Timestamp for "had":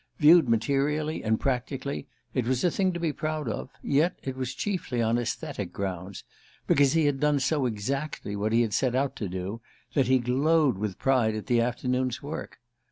7.05-7.19, 8.63-8.73